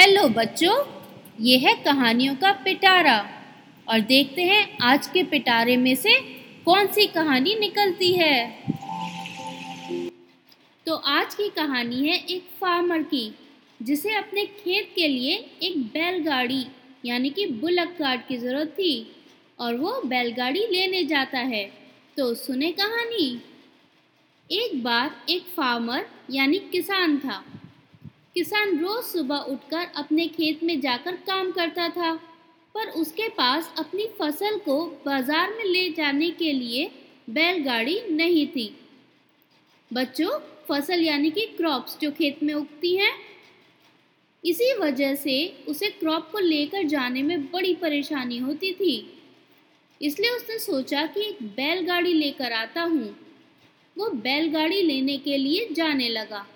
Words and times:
Hello 0.00 0.28
बच्चों, 0.28 0.84
ये 1.40 1.58
है 1.58 1.74
कहानियों 1.74 2.34
का 2.36 2.52
पिटारा। 2.52 3.30
और 3.88 4.00
देखते 4.00 4.42
हैं 4.42 4.78
आज 4.82 5.06
के 5.06 5.22
पिटारे 5.22 5.76
में 5.76 5.94
से 5.96 6.20
कौन 6.64 6.86
सी 6.86 7.06
कहानी 7.06 7.54
निकलती 7.54 8.12
है। 8.12 8.64
तो 10.86 10.94
आज 10.94 11.34
की 11.34 11.48
कहानी 11.48 12.08
है 12.08 12.16
एक 12.26 12.42
फार्मर 12.60 13.02
की, 13.02 13.34
जिसे 13.82 14.14
अपने 14.14 14.46
खेत 14.46 14.92
के 14.96 15.08
लिए 15.08 15.34
एक 15.62 15.78
बैलगाड़ी, 15.82 16.66
यानी 17.06 17.30
कि 17.30 17.46
बुलक 17.46 17.88
कार्ड 17.88 18.20
की 18.20 18.36
ज़रूरत 18.36 18.68
थी, 18.68 19.12
और 19.58 19.74
वो 19.74 20.02
बैलगाड़ी 20.06 20.66
लेने 20.66 21.04
जाता 21.04 21.38
है। 21.38 21.72
तो 22.16 22.34
सुने 22.34 22.72
कहानी? 22.72 23.40
एक 24.52 24.84
बार 24.84 25.10
एक 25.28 25.42
फार्मर, 25.42 26.06
यानी 26.30 26.58
किसान 26.58 27.18
था 27.18 27.44
किसान 28.36 28.78
रोज 28.78 29.04
सुबह 29.04 29.46
उठकर 29.50 29.86
अपने 29.96 30.26
खेत 30.28 30.62
में 30.64 30.80
जाकर 30.80 31.16
काम 31.26 31.50
करता 31.50 31.88
था, 31.88 32.12
पर 32.74 32.88
उसके 32.90 33.28
पास 33.28 33.72
अपनी 33.78 34.06
फ़सल 34.18 34.58
को 34.58 34.84
बाज़ार 35.06 35.54
में 35.54 35.64
ले 35.64 35.88
जाने 35.90 36.30
के 36.30 36.52
लिए 36.52 36.90
बैलगाड़ी 37.30 38.00
नहीं 38.10 38.46
थी। 38.46 38.74
बच्चों, 39.90 40.38
फ़सल 40.68 41.00
यानी 41.00 41.30
कि 41.30 41.46
क्रॉप्स 41.56 41.98
जो 42.00 42.10
खेत 42.10 42.42
में 42.42 42.54
उगती 42.54 42.94
हैं, 42.96 43.12
इसी 44.44 44.72
वजह 44.74 45.14
से 45.14 45.64
उसे 45.68 45.90
क्रॉप 45.90 46.30
को 46.32 46.38
लेकर 46.38 46.86
जाने 46.88 47.22
में 47.22 47.44
बड़ी 47.46 47.74
परेशानी 47.74 48.38
होती 48.38 48.72
थी। 48.72 48.94
इसलिए 50.00 50.30
उसने 50.30 50.58
सोचा 50.58 51.04
कि 51.06 51.20
एक 51.20 51.42
बैलगाड़ी 51.56 52.12
लेकर 52.12 52.52
आता 52.52 52.82
हूँ। 52.82 53.14
वो 53.96 54.08
बैलगाड़ी 54.10 54.80
लेने 54.82 55.16
के 55.18 55.36
लिए 55.36 55.68
जाने 55.72 56.08
लगा। 56.08 56.46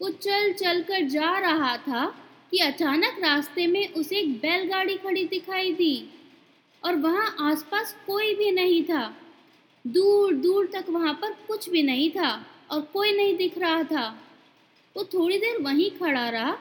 वो 0.00 0.08
चल 0.10 0.52
चल 0.52 0.82
कर 0.82 1.04
जा 1.08 1.38
रहा 1.38 1.76
था 1.76 2.06
कि 2.50 2.58
अचानक 2.58 3.18
रास्ते 3.20 3.66
में 3.66 3.92
उसे 3.92 4.18
एक 4.18 4.32
बैलगाड़ी 4.38 4.96
खड़ी 4.96 5.24
दिखाई 5.24 5.72
दी 5.72 6.08
और 6.82 6.96
वहाँ 6.96 7.34
आसपास 7.40 7.94
कोई 8.06 8.34
भी 8.34 8.50
नहीं 8.50 8.82
था। 8.84 9.04
दूर 9.84 10.34
दूर 10.34 10.66
तक 10.66 10.84
वहाँ 10.90 11.14
पर 11.14 11.32
कुछ 11.48 11.68
भी 11.70 11.82
नहीं 11.82 12.10
था 12.10 12.30
और 12.70 12.80
कोई 12.92 13.12
नहीं 13.12 13.36
दिख 13.36 13.58
रहा 13.58 13.82
था। 13.82 14.06
वो 14.96 15.04
थोड़ी 15.04 15.38
देर 15.38 15.60
वहीं 15.62 15.90
खड़ा 15.90 16.28
रहा 16.28 16.52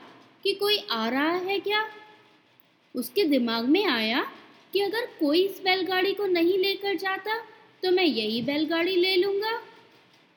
कि 0.43 0.53
कोई 0.53 0.77
आ 0.91 1.07
रहा 1.09 1.31
है 1.31 1.59
क्या? 1.59 1.85
उसके 2.95 3.23
दिमाग 3.25 3.65
में 3.65 3.85
आया 3.85 4.25
कि 4.73 4.79
अगर 4.79 5.05
कोई 5.19 5.43
इस 5.43 5.61
बैलगाड़ी 5.63 6.13
को 6.13 6.25
नहीं 6.25 6.57
लेकर 6.57 6.95
जाता 6.95 7.37
तो 7.83 7.91
मैं 7.91 8.03
यही 8.03 8.41
बैलगाड़ी 8.41 8.95
ले 8.95 9.15
लूँगा। 9.15 9.61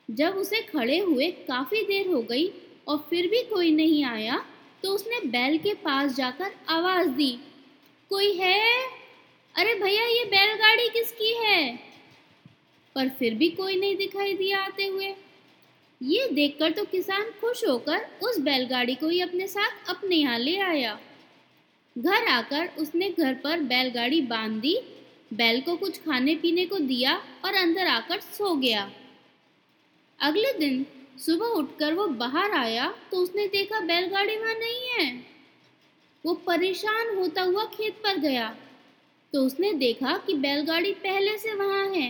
जब 0.09 0.37
उसे 0.37 0.61
खड़े 0.63 0.99
हुए 0.99 1.31
काफ़ी 1.49 1.83
देर 1.83 2.09
हो 2.09 2.23
गई 2.23 2.47
और 2.87 3.07
फिर 3.11 3.27
भी 3.27 3.43
कोई 3.45 3.71
नहीं 3.71 4.05
आया 4.05 4.45
तो 4.83 4.91
उसने 4.91 5.21
बैल 5.29 5.59
के 5.59 5.73
पास 5.75 6.13
जाकर 6.15 6.53
आवाज़ 6.69 7.09
दी, 7.09 7.31
कोई 8.11 8.33
है? 8.33 8.89
अरे 9.55 9.75
भैया, 9.75 10.05
ये 10.05 10.25
बैलगाड़ी 10.25 10.89
किसकी 10.89 11.33
है? 11.35 11.77
पर 12.97 13.09
फिर 13.09 13.35
भी 13.35 13.49
कोई 13.51 13.77
नहीं 13.77 13.97
दिखाई 13.97 14.35
दिया 14.35 14.59
आते 14.59 14.87
हुए। 14.87 15.15
ये 16.01 16.29
देखकर 16.29 16.73
तो 16.73 16.85
किसान 16.85 17.31
खुश 17.41 17.65
होकर 17.65 18.07
उस 18.23 18.39
बैलगाड़ी 18.39 18.95
को 18.95 19.09
ही 19.09 19.21
अपने 19.21 19.47
साथ 19.47 19.91
अपने 19.91 20.17
यहाँ 20.17 20.39
ले 20.39 20.57
आया। 20.61 20.99
घर 21.97 22.27
आकर 22.27 22.69
उसने 22.79 23.09
घर 23.11 23.35
पर 23.35 23.61
बैलगाड़ी 23.63 24.21
बाँध 24.23 24.61
दी 24.61 24.77
बैल 25.33 25.61
को 25.61 25.77
कुछ 25.77 25.99
खाने 25.99 26.35
पीने 26.35 26.65
को 26.67 26.79
दिया 26.79 27.15
और 27.45 27.55
अंदर 27.55 27.87
आकर 27.87 28.21
सो 28.21 28.55
गया। 28.57 28.91
अगले 30.21 30.53
दिन 30.59 30.85
सुबह 31.17 31.47
उठकर 31.59 31.95
वो 31.95 32.07
बाहर 32.17 32.53
आया 32.53 32.87
तो 33.11 33.19
उसने 33.19 33.47
देखा 33.49 33.81
बैलगाड़ी 33.81 34.37
वहाँ 34.37 34.55
नहीं 34.55 34.89
है। 34.91 35.11
वो 36.25 36.35
परेशान 36.47 37.17
होता 37.17 37.43
हुआ 37.43 37.65
खेत 37.75 38.01
पर 38.05 38.19
गया 38.19 38.49
तो 39.33 39.45
उसने 39.47 39.73
देखा 39.75 40.17
कि 40.27 40.35
बैलगाड़ी 40.37 40.93
पहले 41.03 41.37
से 41.39 41.55
वहाँ 41.55 41.87
है 41.87 42.09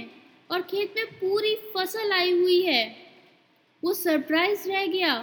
और 0.50 0.62
खेत 0.62 0.94
में 0.96 1.06
पूरी 1.12 1.54
फ़सल 1.74 2.12
आई 2.12 2.32
हुई 2.32 2.60
है। 2.62 2.84
वो 3.82 3.92
सरप्राइज़ 3.94 4.68
रह 4.68 4.86
गया। 4.86 5.14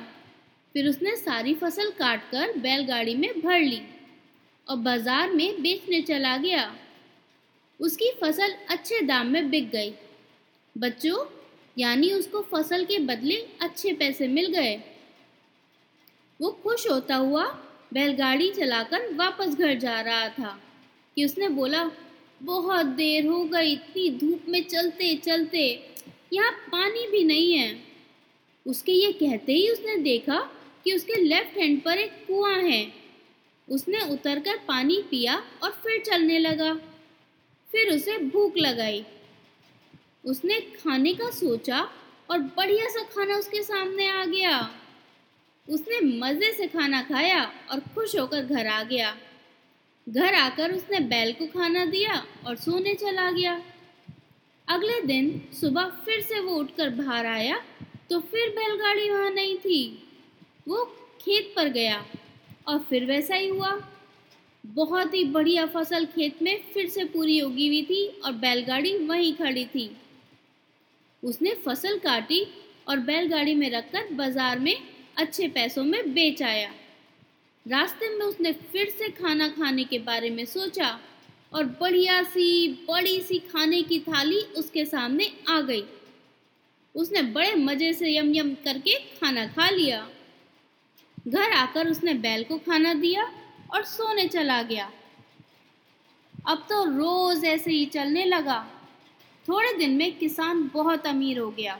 फिर 0.75 0.87
उसने 0.87 1.15
सारी 1.15 1.53
फ़सल 1.53 1.91
काट 1.91 2.29
कर 2.31 2.57
बैलगाड़ी 2.57 3.15
में 3.15 3.39
भर 3.41 3.59
ली 3.59 3.81
और 4.67 4.77
बाज़ार 4.79 5.31
में 5.31 5.61
बेचने 5.61 6.01
चला 6.01 6.35
गया। 6.37 6.73
उसकी 7.79 8.11
फ़सल 8.21 8.55
अच्छे 8.69 9.01
दाम 9.01 9.27
में 9.27 9.49
बिक 9.49 9.69
गई। 9.71 9.93
बच्चों 10.75 11.23
यानी 11.77 12.11
उसको 12.11 12.41
फ़सल 12.41 12.85
के 12.85 12.97
बदले 12.99 13.35
अच्छे 13.61 13.93
पैसे 13.93 14.27
मिल 14.27 14.47
गए। 14.47 14.75
वो 16.41 16.49
खुश 16.63 16.87
होता 16.89 17.15
हुआ 17.15 17.43
बैलगाड़ी 17.93 18.49
चलाकर 18.51 19.13
वापस 19.13 19.55
घर 19.55 19.73
जा 19.73 20.01
रहा 20.01 20.29
था 20.29 20.59
कि 21.15 21.25
उसने 21.25 21.49
बोला, 21.49 21.91
बहुत 22.43 22.85
देर 22.85 23.25
हो 23.25 23.43
गई, 23.43 23.71
इतनी 23.73 24.09
धूप 24.09 24.45
में 24.49 24.63
चलते 24.63 25.15
चलते, 25.15 25.89
यहाँ 26.33 26.51
पानी 26.51 27.07
भी 27.07 27.23
नहीं 27.23 27.53
है। 27.53 27.77
उसके 28.65 28.91
ये 28.91 29.11
कहते 29.11 29.53
ही 29.53 29.69
उसने 29.69 29.97
देखा 29.97 30.39
कि 30.83 30.93
उसके 30.93 31.21
लेफ़्ट 31.21 31.57
हैंड 31.57 31.81
पर 31.81 31.97
एक 31.97 32.11
कुआँ 32.27 32.57
है। 32.57 32.93
उसने 33.69 33.99
उतरकर 34.11 34.57
पानी 34.57 35.01
पिया 35.01 35.43
और 35.63 35.71
फिर 35.71 36.01
चलने 36.01 36.39
लगा। 36.39 36.73
फिर 37.69 37.95
उसे 37.95 38.17
भूख 38.17 38.53
लगाई। 38.57 39.05
उसने 40.23 40.59
खाने 40.75 41.13
का 41.13 41.29
सोचा 41.31 41.79
और 42.29 42.39
बढ़िया 42.57 42.89
सा 42.89 43.03
खाना 43.15 43.35
उसके 43.35 43.61
सामने 43.63 44.07
आ 44.09 44.23
गया। 44.25 44.57
उसने 45.67 45.99
मज़े 46.19 46.51
से 46.51 46.67
खाना 46.67 47.01
खाया 47.01 47.43
और 47.71 47.79
खुश 47.95 48.15
होकर 48.15 48.45
घर 48.45 48.67
आ 48.67 48.81
गया। 48.83 49.15
घर 50.07 50.33
आकर 50.35 50.71
उसने 50.71 50.99
बैल 51.01 51.31
को 51.33 51.45
खाना 51.49 51.85
दिया 51.85 52.23
और 52.47 52.55
सोने 52.55 52.93
चला 52.95 53.29
गया। 53.31 53.61
अगले 54.67 55.01
दिन 55.01 55.41
सुबह 55.53 55.89
फिर 56.05 56.21
से 56.21 56.39
वो 56.39 56.55
उठकर 56.55 56.89
बाहर 56.89 57.25
आया 57.25 57.61
तो 58.09 58.19
फिर 58.21 58.49
बैलगाड़ी 58.49 59.09
वहाँ 59.09 59.29
नहीं 59.29 59.57
थी। 59.57 59.81
वो 60.67 60.83
खेत 61.21 61.53
पर 61.55 61.69
गया 61.69 62.03
और 62.67 62.79
फिर 62.79 63.05
वैसा 63.05 63.35
ही 63.35 63.47
हुआ। 63.47 63.71
बहुत 64.63 65.13
ही 65.13 65.23
बढ़िया 65.25 65.65
फ़सल 65.65 66.05
खेत 66.05 66.41
में 66.41 66.63
फिर 66.73 66.89
से 66.89 67.03
पूरी 67.05 67.39
उगी 67.41 67.67
हुई 67.67 67.81
थी 67.83 68.05
और 68.25 68.31
बैलगाड़ी 68.33 68.97
वहीं 68.97 69.33
खड़ी 69.35 69.65
थी। 69.65 69.85
उसने 71.23 71.53
फ़सल 71.65 71.97
काटी 71.97 72.45
और 72.87 72.99
बैलगाड़ी 72.99 73.55
में 73.55 73.69
रखकर 73.71 74.13
बाज़ार 74.13 74.59
में 74.59 74.75
अच्छे 75.17 75.47
पैसों 75.47 75.83
में 75.83 76.13
बेच 76.13 76.41
आया 76.43 76.71
रास्ते 77.65 78.09
में 78.09 78.25
उसने 78.25 78.51
फिर 78.71 78.89
से 78.89 79.09
खाना 79.11 79.47
खाने 79.47 79.83
के 79.83 79.99
बारे 79.99 80.29
में 80.29 80.45
सोचा 80.45 80.99
और 81.53 81.65
बढ़िया 81.79 82.21
सी, 82.23 82.67
बड़ी 82.89 83.19
सी 83.21 83.37
खाने 83.51 83.81
की 83.81 83.99
थाली 83.99 84.39
उसके 84.57 84.85
सामने 84.85 85.31
आ 85.49 85.59
गई। 85.61 85.83
उसने 86.95 87.21
बड़े 87.21 87.53
मज़े 87.55 87.93
से 87.93 88.15
यम 88.15 88.33
यम 88.35 88.53
करके 88.63 88.97
खाना 89.19 89.45
खा 89.47 89.69
लिया। 89.69 90.07
घर 91.27 91.51
आकर 91.51 91.89
उसने 91.89 92.13
बैल 92.15 92.43
को 92.43 92.57
खाना 92.57 92.93
दिया 92.93 93.23
और 93.73 93.83
सोने 93.83 94.27
चला 94.27 94.61
गया। 94.63 94.91
अब 96.47 96.65
तो 96.69 96.83
रोज़ 96.87 97.45
ऐसे 97.45 97.71
ही 97.71 97.85
चलने 97.85 98.25
लगा। 98.25 98.65
थोड़े 99.47 99.73
दिन 99.73 99.91
में 99.91 100.17
किसान 100.17 100.69
बहुत 100.73 101.07
अमीर 101.07 101.39
हो 101.39 101.49
गया। 101.51 101.79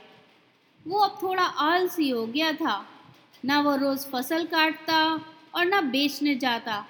वो 0.86 0.98
अब 0.98 1.18
थोड़ा 1.22 1.42
आलसी 1.42 2.08
हो 2.10 2.26
गया 2.26 2.52
था। 2.52 2.84
ना 3.44 3.60
वो 3.60 3.76
रोज़ 3.76 4.06
फ़सल 4.06 4.44
काटता 4.44 5.04
और 5.54 5.64
ना 5.64 5.80
बेचने 5.80 6.34
जाता। 6.34 6.84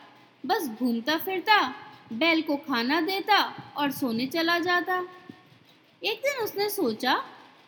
बस 0.47 0.69
घूमता 0.69 1.17
फिरता, 1.17 1.61
बैल 2.13 2.43
को 2.43 2.57
खाना 2.57 3.01
देता 3.01 3.39
और 3.77 3.91
सोने 3.91 4.27
चला 4.27 4.59
जाता। 4.59 4.99
एक 6.03 6.19
दिन 6.19 6.43
उसने 6.45 6.69
सोचा, 6.71 7.15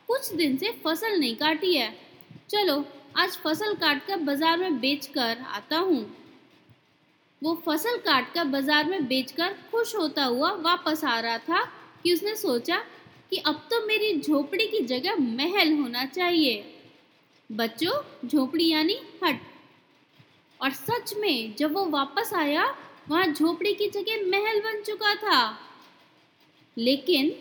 कुछ 0.08 0.32
दिन 0.34 0.56
से 0.56 0.70
फ़सल 0.84 1.19
नहीं 1.20 1.36
काटी 1.36 1.75
है। 1.76 1.90
चलो, 2.50 2.84
आज 3.19 3.36
फ़सल 3.36 3.75
काट 3.75 4.06
कर 4.06 4.16
बाज़ार 4.16 4.58
में 4.58 4.78
बेच 4.80 5.06
कर 5.06 5.38
आता 5.48 5.78
हूँ। 5.78 6.04
वो 7.42 7.54
फ़सल 7.66 7.96
काट 7.96 8.32
कर 8.34 8.44
बाज़ार 8.44 8.84
में 8.84 9.06
बेचकर 9.06 9.56
खुश 9.70 9.96
होता 9.96 10.25
हुआ 10.25 10.50
वापस 10.52 11.04
आ 11.04 11.19
रहा 11.20 11.38
था 11.38 11.64
कि 12.02 12.12
उसने 12.12 12.34
सोचा 12.36 12.82
कि 13.31 13.37
अब 13.37 13.55
तो 13.55 13.87
मेरी 13.87 14.20
झोपड़ी 14.20 14.67
की 14.67 14.81
जगह 14.81 15.17
महल 15.17 15.73
होना 15.73 16.05
चाहिए। 16.05 16.73
बच्चों, 17.52 18.28
झोपड़ी 18.28 18.69
यानी 18.69 19.00
हट। 19.25 19.40
और 20.62 20.70
सच 20.70 21.14
में, 21.17 21.55
जब 21.56 21.73
वो 21.73 21.84
वापस 21.84 22.34
आया, 22.34 22.78
वहाँ 23.08 23.26
झोपड़ी 23.26 23.75
की 23.75 23.88
जगह 23.88 24.26
महल 24.26 24.61
बन 24.61 24.82
चुका 24.82 25.14
था। 25.14 25.58
लेकिन, 26.78 27.37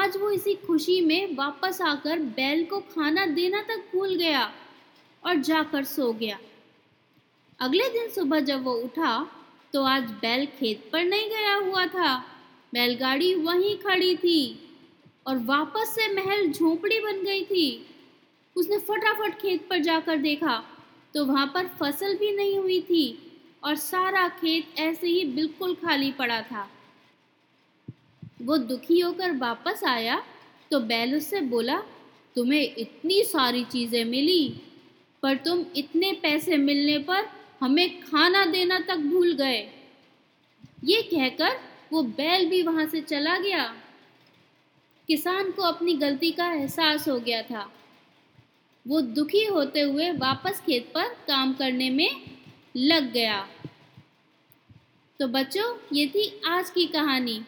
आज 0.00 0.16
वो 0.16 0.30
इसी 0.30 0.54
खुशी 0.54 1.00
में 1.00 1.36
वापस 1.36 1.82
आकर 1.82 2.18
बैल 2.18 2.64
को 2.64 2.80
खाना 2.80 3.26
देना 3.26 3.62
तक 3.62 3.90
भूल 3.92 4.14
गया 4.14 4.54
और 5.26 5.34
जाकर 5.34 5.84
सो 5.84 6.12
गया। 6.12 6.38
अगले 7.60 7.88
दिन 7.88 8.10
सुबह 8.10 8.40
जब 8.40 8.62
वो 8.62 8.74
उठा 8.74 9.30
तो 9.72 9.82
आज 9.82 10.02
बैल 10.02 10.46
खेत 10.46 10.90
पर 10.92 11.04
नहीं 11.04 11.28
गया 11.28 11.54
हुआ 11.54 11.86
था। 11.86 12.18
बैलगाड़ी 12.72 13.34
वहीं 13.34 13.78
खड़ी 13.78 14.16
थी। 14.16 14.60
और 15.26 15.38
वापस 15.44 15.94
से 15.94 16.12
महल 16.14 16.46
झोपड़ी 16.48 17.00
बन 17.00 17.22
गई 17.24 17.44
थी। 17.44 17.86
उसने 18.56 18.78
फटाफट 18.80 19.38
खेत 19.40 19.66
पर 19.70 19.78
जाकर 19.78 20.16
देखा 20.18 20.62
तो 21.14 21.24
वहाँ 21.24 21.46
पर 21.46 21.66
फ़सल 21.80 22.16
भी 22.16 22.30
नहीं 22.36 22.58
हुई 22.58 22.80
थी 22.80 23.06
और 23.64 23.76
सारा 23.76 24.28
खेत 24.30 24.78
ऐसे 24.78 25.06
ही 25.06 25.24
बिल्कुल 25.34 25.74
खाली 25.74 26.10
पड़ा 26.12 26.40
था। 26.42 26.68
वो 28.42 28.56
दुखी 28.58 28.98
होकर 29.00 29.36
वापस 29.36 29.84
आया 29.84 30.22
तो 30.70 30.80
बैल 30.80 31.14
उससे 31.16 31.40
बोला, 31.42 31.76
तुम्हें 32.36 32.74
इतनी 32.78 33.22
सारी 33.24 33.64
चीज़ें 33.64 34.04
मिली, 34.04 34.48
पर 35.22 35.36
तुम 35.36 35.64
इतने 35.76 36.12
पैसे 36.12 36.56
मिलने 36.56 36.98
पर 36.98 37.28
हमें 37.60 38.00
खाना 38.00 38.44
देना 38.46 38.78
तक 38.80 38.96
भूल 39.04 39.32
गए। 39.32 39.60
ये 40.84 41.00
कहकर 41.02 41.58
वो 41.92 42.02
बैल 42.02 42.48
भी 42.50 42.62
वहाँ 42.62 42.86
से 42.86 43.00
चला 43.02 43.36
गया। 43.38 43.72
किसान 45.08 45.50
को 45.50 45.62
अपनी 45.62 45.94
गलती 45.94 46.30
का 46.30 46.52
एहसास 46.52 47.08
हो 47.08 47.20
गया 47.20 47.42
था। 47.42 47.72
वो 48.88 49.00
दुखी 49.00 49.44
होते 49.44 49.80
हुए 49.80 50.10
वापस 50.10 50.60
खेत 50.60 50.92
पर 50.94 51.04
काम 51.04 51.54
करने 51.54 51.90
में 51.90 52.10
लग 52.76 53.12
गया। 53.12 53.48
तो 55.20 55.28
बच्चों, 55.28 55.78
ये 55.92 56.06
थी 56.06 56.40
आज 56.46 56.70
की 56.70 56.86
कहानी। 56.86 57.38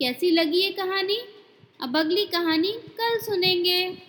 कैसी 0.00 0.30
लगी 0.30 0.62
ये 0.62 0.70
कहानी? 0.70 1.18
अब 1.80 1.96
अगली 1.96 2.26
कहानी 2.26 2.72
कल 2.72 3.18
सुनेंगे। 3.18 4.07